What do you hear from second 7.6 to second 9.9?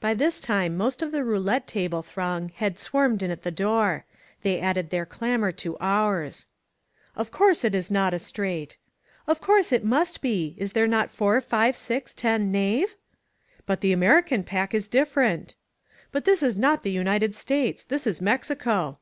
it is not a straight!" "Of course it